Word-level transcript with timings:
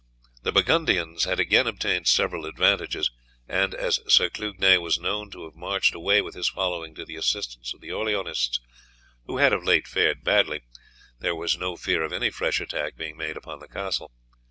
The 0.41 0.51
Burgundians 0.51 1.25
had 1.25 1.39
again 1.39 1.67
obtained 1.67 2.07
several 2.07 2.47
advantages, 2.47 3.11
and 3.47 3.75
as 3.75 3.99
Sir 4.11 4.31
Clugnet 4.31 4.81
was 4.81 4.97
known 4.97 5.29
to 5.29 5.43
have 5.43 5.53
marched 5.53 5.93
away 5.93 6.21
with 6.23 6.33
his 6.33 6.49
following 6.49 6.95
to 6.95 7.05
the 7.05 7.17
assistance 7.17 7.71
of 7.75 7.81
the 7.81 7.89
Orleanists, 7.91 8.59
who 9.27 9.37
had 9.37 9.53
of 9.53 9.63
late 9.63 9.87
fared 9.87 10.23
badly, 10.23 10.61
there 11.19 11.35
was 11.35 11.55
no 11.55 11.77
fear 11.77 12.01
of 12.01 12.13
any 12.13 12.31
fresh 12.31 12.59
attack 12.59 12.95
being 12.97 13.15
made 13.15 13.37
upon 13.37 13.59
the 13.59 13.67
castle. 13.67 14.11